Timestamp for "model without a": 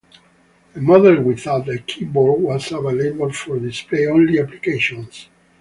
0.81-1.77